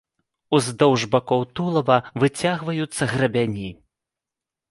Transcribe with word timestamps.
Уздоўж 0.59 1.01
бакоў 1.15 1.43
тулава 1.59 1.97
выцягваюцца 2.23 3.03
грабяні. 3.13 3.69